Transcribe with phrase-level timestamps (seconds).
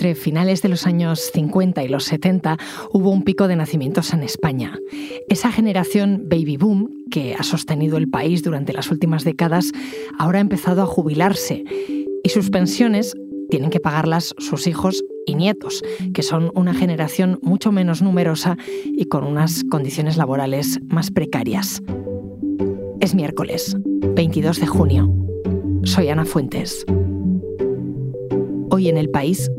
[0.00, 2.56] Entre finales de los años 50 y los 70
[2.90, 4.78] hubo un pico de nacimientos en España.
[5.28, 9.72] Esa generación baby boom, que ha sostenido el país durante las últimas décadas,
[10.18, 11.64] ahora ha empezado a jubilarse
[12.24, 13.14] y sus pensiones
[13.50, 15.82] tienen que pagarlas sus hijos y nietos,
[16.14, 18.56] que son una generación mucho menos numerosa
[18.86, 21.82] y con unas condiciones laborales más precarias.
[23.00, 23.76] Es miércoles,
[24.16, 25.14] 22 de junio.
[25.84, 26.86] Soy Ana Fuentes.
[28.70, 29.50] Hoy en el país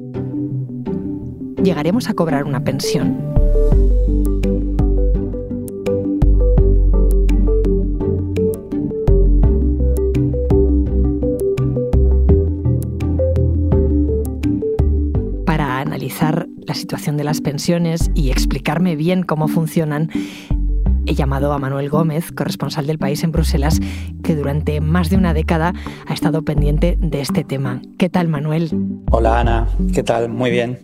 [1.63, 3.17] llegaremos a cobrar una pensión.
[15.45, 20.09] Para analizar la situación de las pensiones y explicarme bien cómo funcionan,
[21.05, 23.79] he llamado a Manuel Gómez, corresponsal del país en Bruselas,
[24.23, 25.73] que durante más de una década
[26.07, 27.81] ha estado pendiente de este tema.
[27.97, 28.69] ¿Qué tal, Manuel?
[29.09, 29.67] Hola, Ana.
[29.93, 30.29] ¿Qué tal?
[30.29, 30.79] Muy bien.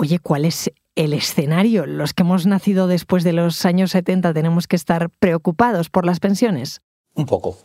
[0.00, 1.84] Oye, ¿cuál es el escenario?
[1.84, 6.20] Los que hemos nacido después de los años 70 tenemos que estar preocupados por las
[6.20, 6.82] pensiones.
[7.16, 7.58] Un poco,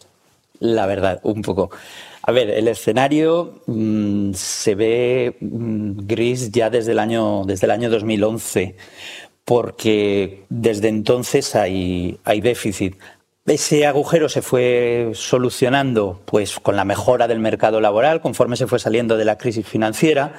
[0.57, 1.69] la verdad, un poco.
[2.23, 7.71] A ver, el escenario mmm, se ve mmm, gris ya desde el año, desde el
[7.71, 8.77] año 2011,
[9.45, 12.95] porque desde entonces hay, hay déficit.
[13.45, 18.79] Ese agujero se fue solucionando pues, con la mejora del mercado laboral conforme se fue
[18.79, 20.35] saliendo de la crisis financiera.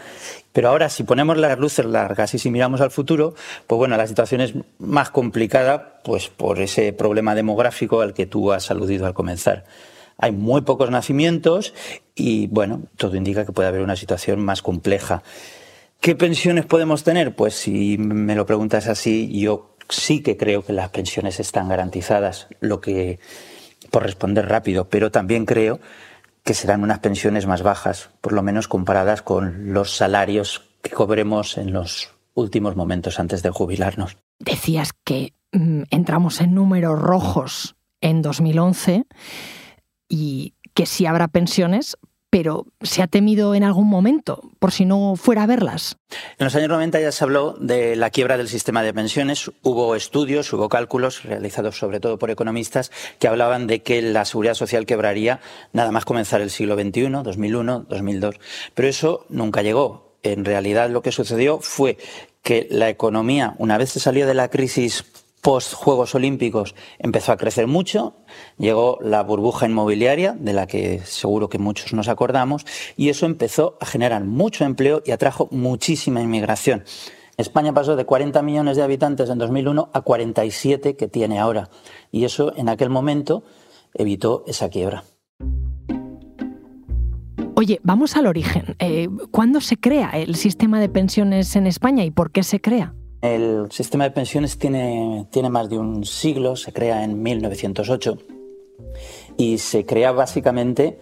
[0.55, 3.35] Pero ahora, si ponemos las luces largas y si miramos al futuro,
[3.67, 8.53] pues bueno, la situación es más complicada pues, por ese problema demográfico al que tú
[8.53, 9.67] has aludido al comenzar.
[10.17, 11.75] Hay muy pocos nacimientos
[12.15, 15.23] y, bueno, todo indica que puede haber una situación más compleja.
[16.01, 17.35] ¿Qué pensiones podemos tener?
[17.35, 22.49] Pues si me lo preguntas así, yo sí que creo que las pensiones están garantizadas,
[22.61, 23.19] lo que
[23.91, 25.81] por responder rápido, pero también creo
[26.43, 31.57] que serán unas pensiones más bajas, por lo menos comparadas con los salarios que cobremos
[31.57, 34.17] en los últimos momentos antes de jubilarnos.
[34.39, 39.07] Decías que mm, entramos en números rojos en 2011
[40.09, 41.97] y que sí habrá pensiones,
[42.35, 45.99] pero ¿se ha temido en algún momento por si no fuera a verlas?
[46.37, 49.53] En los años 90 ya se habló de la quiebra del sistema de pensiones.
[49.63, 52.91] Hubo estudios, hubo cálculos realizados sobre todo por economistas
[53.21, 55.39] que hablaban de que la seguridad social quebraría
[55.73, 58.35] nada más comenzar el siglo XXI, 2001, 2002.
[58.75, 60.17] Pero eso nunca llegó.
[60.25, 61.99] En realidad lo que sucedió fue
[62.43, 65.05] que la economía, una vez se salió de la crisis
[65.45, 68.17] post Juegos Olímpicos empezó a crecer mucho,
[68.57, 72.65] llegó la burbuja inmobiliaria, de la que seguro que muchos nos acordamos,
[72.97, 76.85] y eso empezó a generar mucho empleo y atrajo muchísima inmigración.
[77.37, 81.69] España pasó de 40 millones de habitantes en 2001 a 47 que tiene ahora,
[82.11, 83.45] y eso en aquel momento
[83.93, 85.05] evitó esa quiebra.
[87.55, 88.77] Oye, vamos al origen.
[88.79, 92.95] Eh, ¿Cuándo se crea el sistema de pensiones en España y por qué se crea?
[93.25, 98.19] El sistema de pensiones tiene, tiene más de un siglo, se crea en 1908
[99.39, 100.99] y se crea básicamente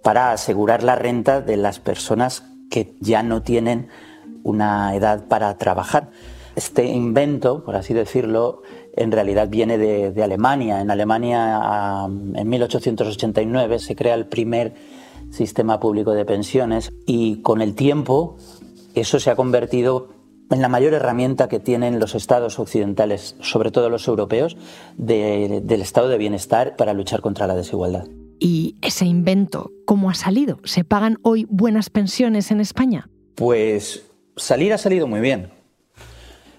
[0.00, 3.88] para asegurar la renta de las personas que ya no tienen
[4.44, 6.10] una edad para trabajar.
[6.54, 8.62] Este invento, por así decirlo,
[8.94, 10.80] en realidad viene de, de Alemania.
[10.80, 14.74] En Alemania, en 1889, se crea el primer
[15.32, 18.36] sistema público de pensiones y con el tiempo
[18.94, 20.14] eso se ha convertido
[20.50, 24.56] en la mayor herramienta que tienen los estados occidentales, sobre todo los europeos,
[24.96, 28.06] de, del estado de bienestar para luchar contra la desigualdad.
[28.38, 30.58] ¿Y ese invento cómo ha salido?
[30.64, 33.08] ¿Se pagan hoy buenas pensiones en España?
[33.34, 35.50] Pues salir ha salido muy bien,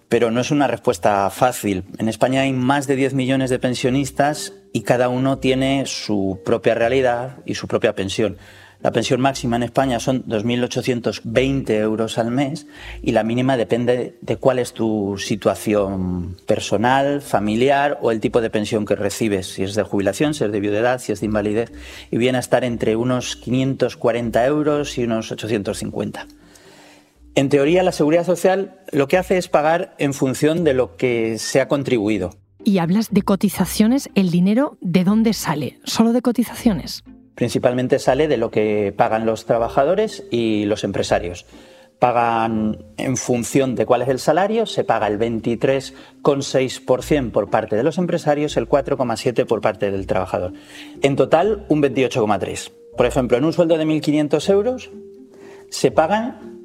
[0.10, 1.84] pero no es una respuesta fácil.
[1.98, 6.76] En España hay más de 10 millones de pensionistas y cada uno tiene su propia
[6.76, 8.38] realidad y su propia pensión.
[8.86, 12.68] La pensión máxima en España son 2.820 euros al mes
[13.02, 18.52] y la mínima depende de cuál es tu situación personal, familiar o el tipo de
[18.52, 21.72] pensión que recibes, si es de jubilación, si es de viudedad, si es de invalidez,
[22.12, 26.28] y viene a estar entre unos 540 euros y unos 850.
[27.34, 31.40] En teoría, la seguridad social lo que hace es pagar en función de lo que
[31.40, 32.36] se ha contribuido.
[32.64, 35.80] Y hablas de cotizaciones, ¿el dinero de dónde sale?
[35.86, 37.04] ¿Solo de cotizaciones?
[37.36, 41.46] Principalmente sale de lo que pagan los trabajadores y los empresarios.
[42.00, 47.84] Pagan en función de cuál es el salario, se paga el 23,6% por parte de
[47.84, 50.54] los empresarios, el 4,7% por parte del trabajador.
[51.02, 52.72] En total, un 28,3%.
[52.98, 54.92] Por ejemplo, en un sueldo de 1.500 euros
[55.70, 56.56] se pagan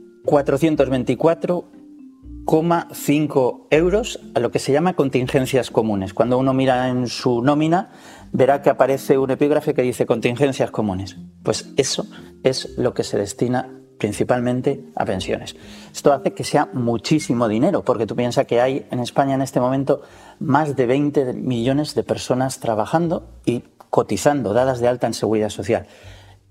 [2.51, 6.13] 424,5 euros a lo que se llama contingencias comunes.
[6.13, 7.91] Cuando uno mira en su nómina,
[8.33, 11.17] verá que aparece un epígrafe que dice contingencias comunes.
[11.45, 12.07] Pues eso
[12.43, 15.55] es lo que se destina principalmente a pensiones.
[15.93, 19.61] Esto hace que sea muchísimo dinero, porque tú piensas que hay en España en este
[19.61, 20.03] momento
[20.41, 25.87] más de 20 millones de personas trabajando y cotizando, dadas de alta en seguridad social.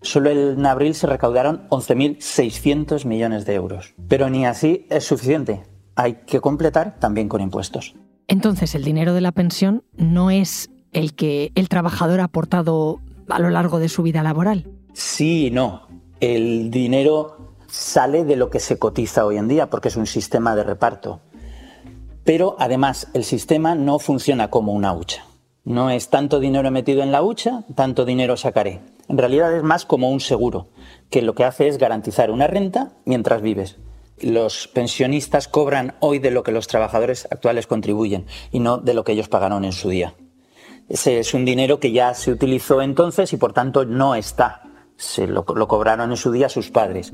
[0.01, 3.95] Solo en abril se recaudaron 11.600 millones de euros.
[4.07, 5.63] Pero ni así es suficiente.
[5.99, 7.93] Hay que completar también con impuestos.
[8.29, 13.37] Entonces, el dinero de la pensión no es el que el trabajador ha aportado a
[13.39, 14.65] lo largo de su vida laboral.
[14.93, 15.89] Sí y no.
[16.21, 20.55] El dinero sale de lo que se cotiza hoy en día porque es un sistema
[20.55, 21.19] de reparto.
[22.23, 25.25] Pero además el sistema no funciona como una hucha.
[25.65, 28.79] No es tanto dinero metido en la hucha, tanto dinero sacaré.
[29.09, 30.69] En realidad es más como un seguro,
[31.09, 33.79] que lo que hace es garantizar una renta mientras vives.
[34.21, 39.03] Los pensionistas cobran hoy de lo que los trabajadores actuales contribuyen y no de lo
[39.03, 40.15] que ellos pagaron en su día.
[40.87, 44.63] Ese es un dinero que ya se utilizó entonces y por tanto no está.
[44.97, 47.13] Se lo, lo cobraron en su día sus padres.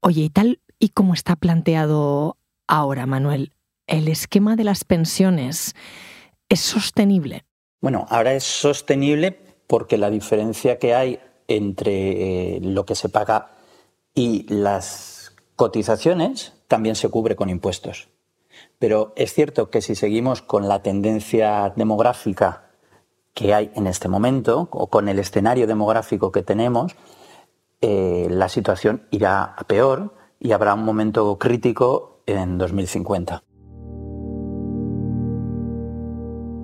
[0.00, 3.52] Oye, ¿y tal y cómo está planteado ahora, Manuel?
[3.86, 5.74] ¿El esquema de las pensiones
[6.48, 7.44] es sostenible?
[7.80, 13.55] Bueno, ahora es sostenible porque la diferencia que hay entre eh, lo que se paga
[14.16, 18.08] y las cotizaciones también se cubre con impuestos.
[18.78, 22.70] Pero es cierto que si seguimos con la tendencia demográfica
[23.34, 26.96] que hay en este momento o con el escenario demográfico que tenemos,
[27.82, 33.42] eh, la situación irá a peor y habrá un momento crítico en 2050.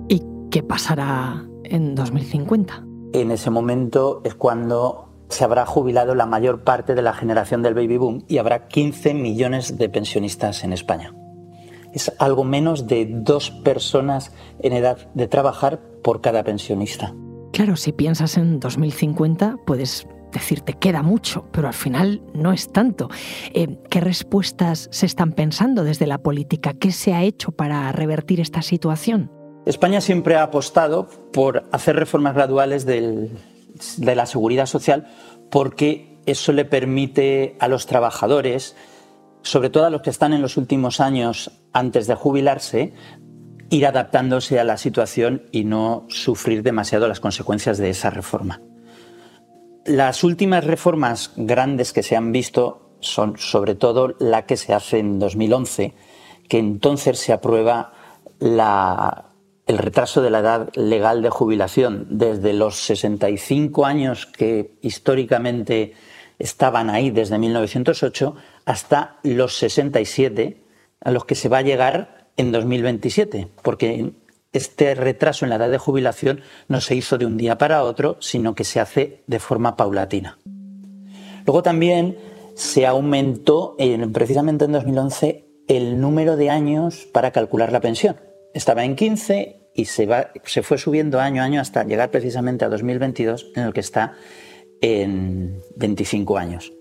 [0.09, 2.83] ¿Y qué pasará en 2050?
[3.13, 7.73] En ese momento es cuando se habrá jubilado la mayor parte de la generación del
[7.73, 11.13] baby boom y habrá 15 millones de pensionistas en España.
[11.93, 17.13] Es algo menos de dos personas en edad de trabajar por cada pensionista.
[17.51, 23.09] Claro, si piensas en 2050, puedes decirte queda mucho, pero al final no es tanto.
[23.53, 26.73] Eh, ¿Qué respuestas se están pensando desde la política?
[26.73, 29.31] ¿Qué se ha hecho para revertir esta situación?
[29.65, 32.85] España siempre ha apostado por hacer reformas graduales
[33.97, 35.07] de la seguridad social
[35.49, 38.75] porque eso le permite a los trabajadores,
[39.41, 42.93] sobre todo a los que están en los últimos años antes de jubilarse,
[43.69, 48.61] ir adaptándose a la situación y no sufrir demasiado las consecuencias de esa reforma.
[49.85, 54.99] Las últimas reformas grandes que se han visto son sobre todo la que se hace
[54.99, 55.93] en 2011,
[56.47, 57.93] que entonces se aprueba
[59.65, 65.93] el retraso de la edad legal de jubilación desde los 65 años que históricamente
[66.39, 70.61] estaban ahí desde 1908 hasta los 67
[71.01, 74.11] a los que se va a llegar en 2027, porque
[74.51, 78.17] este retraso en la edad de jubilación no se hizo de un día para otro,
[78.19, 80.37] sino que se hace de forma paulatina.
[81.45, 82.17] Luego también
[82.55, 83.75] se aumentó,
[84.13, 88.15] precisamente en 2011, el número de años para calcular la pensión.
[88.53, 90.07] Estaba en 15 y se,
[90.43, 94.13] se fue subiendo año a año hasta llegar precisamente a 2022, en el que está
[94.81, 96.73] en 25 años.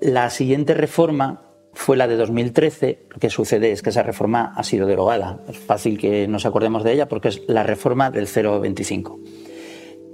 [0.00, 3.06] La siguiente reforma fue la de 2013.
[3.10, 5.40] Lo que sucede es que esa reforma ha sido derogada.
[5.48, 9.18] Es fácil que nos acordemos de ella porque es la reforma del 0,25.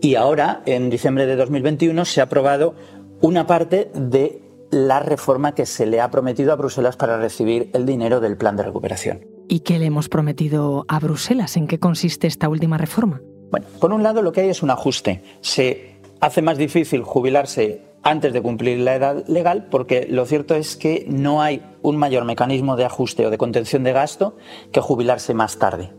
[0.00, 2.74] Y ahora, en diciembre de 2021, se ha aprobado
[3.20, 4.42] una parte de
[4.72, 8.56] la reforma que se le ha prometido a Bruselas para recibir el dinero del plan
[8.56, 9.31] de recuperación.
[9.52, 11.58] ¿Y qué le hemos prometido a Bruselas?
[11.58, 13.20] ¿En qué consiste esta última reforma?
[13.50, 15.22] Bueno, por un lado lo que hay es un ajuste.
[15.42, 20.74] Se hace más difícil jubilarse antes de cumplir la edad legal, porque lo cierto es
[20.78, 24.38] que no hay un mayor mecanismo de ajuste o de contención de gasto
[24.72, 25.92] que jubilarse más tarde.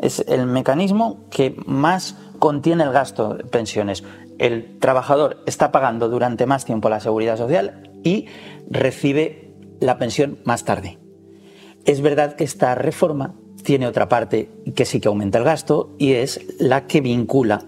[0.00, 4.02] Es el mecanismo que más contiene el gasto de pensiones.
[4.38, 8.28] El trabajador está pagando durante más tiempo la seguridad social y
[8.70, 11.03] recibe la pensión más tarde.
[11.84, 16.12] Es verdad que esta reforma tiene otra parte que sí que aumenta el gasto y
[16.12, 17.62] es la que vincula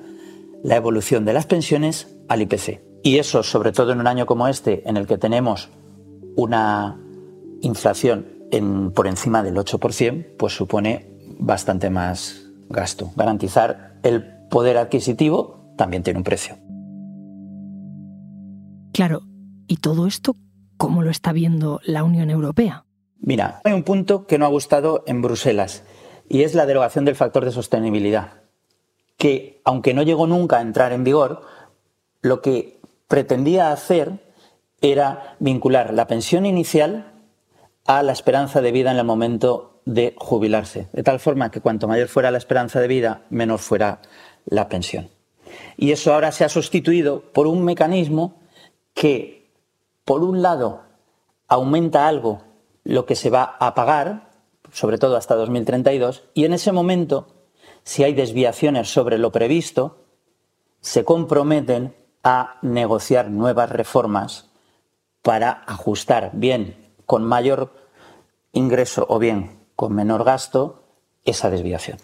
[0.63, 2.81] la evolución de las pensiones al IPC.
[3.03, 5.69] Y eso, sobre todo en un año como este, en el que tenemos
[6.35, 6.99] una
[7.63, 8.27] inflación
[8.95, 11.07] por encima del 8%, pues supone
[11.39, 13.11] bastante más gasto.
[13.17, 16.57] Garantizar el poder adquisitivo también tiene un precio.
[18.93, 19.23] Claro,
[19.67, 20.37] ¿y todo esto
[20.77, 22.86] cómo lo está viendo la Unión Europea?
[23.21, 25.83] Mira, hay un punto que no ha gustado en Bruselas
[26.29, 28.43] y es la derogación del factor de sostenibilidad,
[29.17, 31.43] que aunque no llegó nunca a entrar en vigor,
[32.21, 34.21] lo que pretendía hacer
[34.81, 37.13] era vincular la pensión inicial
[37.87, 41.89] a la esperanza de vida en el momento de jubilarse, de tal forma que cuanto
[41.89, 44.03] mayor fuera la esperanza de vida, menor fuera
[44.45, 45.09] la pensión.
[45.77, 48.35] Y eso ahora se ha sustituido por un mecanismo
[48.95, 49.49] que,
[50.05, 50.83] por un lado,
[51.47, 52.43] aumenta algo
[52.87, 54.31] lo que se va a pagar,
[54.73, 57.26] sobre todo hasta 2032, y en ese momento,
[57.83, 60.05] si hay desviaciones sobre lo previsto,
[60.81, 64.50] se comprometen a negociar nuevas reformas
[65.23, 67.73] para ajustar bien con mayor
[68.52, 70.85] ingreso o bien con menor gasto
[71.25, 71.99] esa desviación.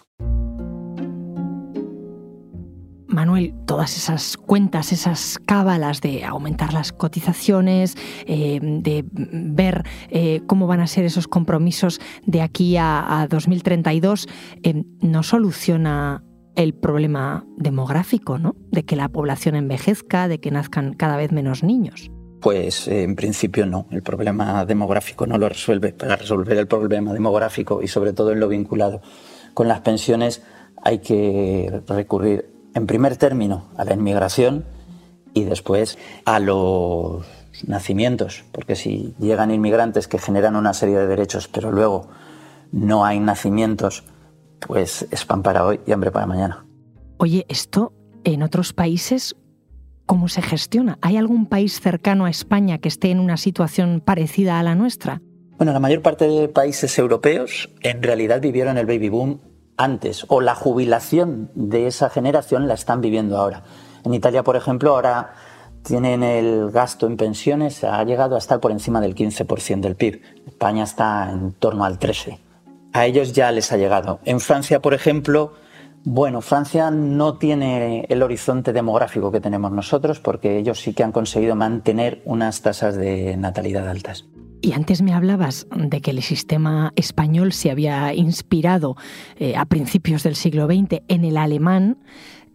[3.13, 10.67] Manuel, todas esas cuentas, esas cábalas de aumentar las cotizaciones, eh, de ver eh, cómo
[10.67, 14.27] van a ser esos compromisos de aquí a, 2032,
[14.63, 16.23] eh, no soluciona
[16.55, 18.55] el problema demográfico, ¿no?
[18.71, 22.11] De que la población envejezca, de que nazcan cada vez menos niños.
[22.41, 25.93] Pues en principio no, el problema demográfico no lo resuelve.
[25.93, 29.01] Para resolver el problema demográfico y sobre todo en lo vinculado
[29.53, 30.41] con las pensiones
[30.83, 34.65] hay que recurrir en primer término a la inmigración
[35.33, 37.25] y después a los
[37.65, 42.07] nacimientos, porque si llegan inmigrantes que generan una serie de derechos, pero luego
[42.71, 44.03] no hay nacimientos,
[44.59, 46.65] pues es pan para hoy y hambre para mañana.
[47.17, 49.35] Oye, esto en otros países,
[50.05, 50.97] ¿cómo se gestiona?
[51.01, 55.21] ¿Hay algún país cercano a España que esté en una situación parecida a la nuestra?
[55.57, 59.39] Bueno, la mayor parte de países europeos en realidad vivieron el baby boom
[59.83, 63.63] antes o la jubilación de esa generación la están viviendo ahora.
[64.03, 65.33] En Italia, por ejemplo, ahora
[65.83, 70.21] tienen el gasto en pensiones, ha llegado a estar por encima del 15% del PIB.
[70.47, 72.39] España está en torno al 13%.
[72.93, 74.19] A ellos ya les ha llegado.
[74.23, 75.53] En Francia, por ejemplo,
[76.03, 81.11] bueno, Francia no tiene el horizonte demográfico que tenemos nosotros porque ellos sí que han
[81.11, 84.25] conseguido mantener unas tasas de natalidad altas.
[84.63, 88.95] Y antes me hablabas de que el sistema español se había inspirado
[89.35, 91.97] eh, a principios del siglo XX en el alemán.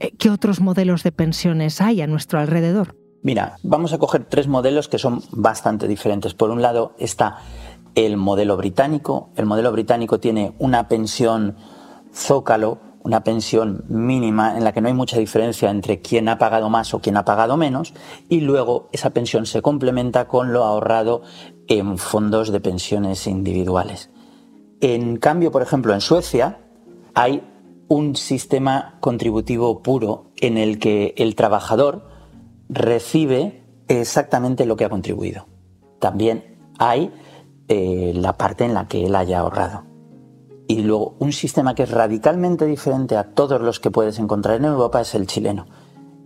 [0.00, 2.96] Eh, ¿Qué otros modelos de pensiones hay a nuestro alrededor?
[3.22, 6.32] Mira, vamos a coger tres modelos que son bastante diferentes.
[6.32, 7.40] Por un lado está
[7.94, 9.28] el modelo británico.
[9.36, 11.56] El modelo británico tiene una pensión
[12.14, 16.68] zócalo, una pensión mínima en la que no hay mucha diferencia entre quién ha pagado
[16.68, 17.94] más o quién ha pagado menos,
[18.28, 21.22] y luego esa pensión se complementa con lo ahorrado
[21.68, 24.10] en fondos de pensiones individuales.
[24.80, 26.58] En cambio, por ejemplo, en Suecia
[27.14, 27.42] hay
[27.88, 32.08] un sistema contributivo puro en el que el trabajador
[32.68, 35.46] recibe exactamente lo que ha contribuido.
[35.98, 37.10] También hay
[37.68, 39.87] eh, la parte en la que él haya ahorrado.
[40.68, 44.66] Y luego un sistema que es radicalmente diferente a todos los que puedes encontrar en
[44.66, 45.66] Europa es el chileno,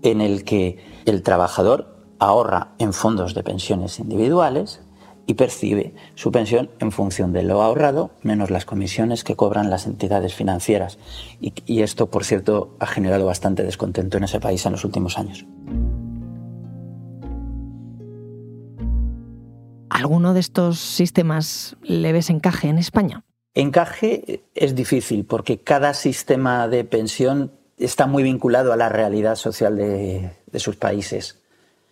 [0.03, 4.83] en el que el trabajador ahorra en fondos de pensiones individuales,
[5.27, 9.87] y percibe su pensión en función de lo ahorrado menos las comisiones que cobran las
[9.87, 10.99] entidades financieras.
[11.41, 15.47] Y, esto, por cierto, ha generado bastante descontento en ese país en los últimos años.
[19.89, 23.25] ¿Alguno de estos sistemas le ves encaje en España?
[23.55, 29.77] Encaje es difícil porque cada sistema de pensión está muy vinculado a la realidad social
[29.77, 31.39] de, sus países.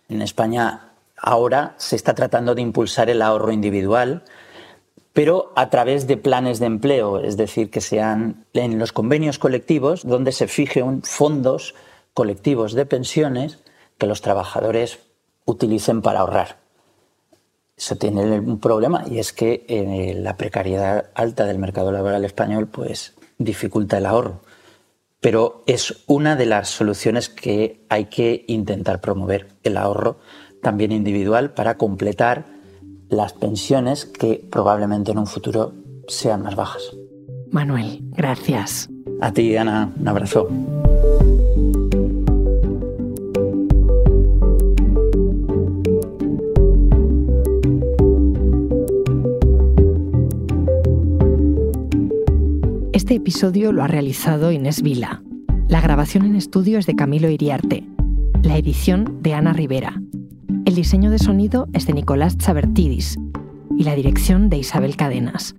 [0.09, 0.91] En España
[1.21, 4.23] Ahora se está tratando de impulsar el ahorro individual,
[5.13, 10.03] pero a través de planes de empleo, es decir, que sean en los convenios colectivos
[10.03, 11.75] donde se fijen fondos
[12.15, 13.59] colectivos de pensiones
[13.99, 14.97] que los trabajadores
[15.45, 16.60] utilicen para ahorrar.
[17.81, 22.67] Eso tiene un problema y es que eh, la precariedad alta del mercado laboral español
[22.67, 24.43] pues dificulta el ahorro.
[25.19, 30.19] Pero es una de las soluciones que hay que intentar promover, el ahorro
[30.61, 32.45] también individual para completar
[33.09, 35.73] las pensiones que probablemente en un futuro
[36.07, 36.83] sean más bajas.
[37.49, 38.89] Manuel, gracias.
[39.21, 40.47] A ti, Ana, un abrazo.
[53.11, 55.21] Este episodio lo ha realizado Inés Vila.
[55.67, 57.83] La grabación en estudio es de Camilo Iriarte.
[58.41, 60.01] La edición de Ana Rivera.
[60.63, 63.17] El diseño de sonido es de Nicolás Chabertidis
[63.77, 65.55] y la dirección de Isabel Cadenas.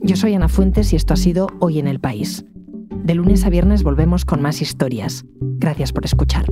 [0.00, 2.46] Yo soy Ana Fuentes y esto ha sido Hoy en el País.
[3.04, 5.26] De lunes a viernes volvemos con más historias.
[5.38, 6.46] Gracias por escuchar.